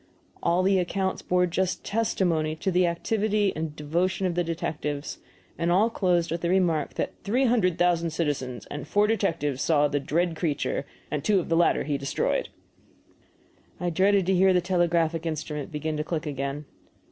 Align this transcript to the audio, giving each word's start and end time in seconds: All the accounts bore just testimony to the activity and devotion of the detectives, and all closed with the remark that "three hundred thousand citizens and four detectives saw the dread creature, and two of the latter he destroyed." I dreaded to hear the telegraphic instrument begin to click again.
All 0.41 0.63
the 0.63 0.79
accounts 0.79 1.21
bore 1.21 1.45
just 1.45 1.83
testimony 1.83 2.55
to 2.55 2.71
the 2.71 2.87
activity 2.87 3.53
and 3.55 3.75
devotion 3.75 4.25
of 4.25 4.33
the 4.33 4.43
detectives, 4.43 5.19
and 5.59 5.71
all 5.71 5.91
closed 5.91 6.31
with 6.31 6.41
the 6.41 6.49
remark 6.49 6.95
that 6.95 7.11
"three 7.23 7.45
hundred 7.45 7.77
thousand 7.77 8.09
citizens 8.09 8.65
and 8.71 8.87
four 8.87 9.05
detectives 9.05 9.61
saw 9.61 9.87
the 9.87 9.99
dread 9.99 10.35
creature, 10.35 10.87
and 11.11 11.23
two 11.23 11.39
of 11.39 11.49
the 11.49 11.55
latter 11.55 11.83
he 11.83 11.99
destroyed." 11.99 12.49
I 13.79 13.91
dreaded 13.91 14.25
to 14.25 14.33
hear 14.35 14.53
the 14.53 14.59
telegraphic 14.59 15.27
instrument 15.27 15.71
begin 15.71 15.97
to 15.97 16.03
click 16.03 16.25
again. 16.25 16.65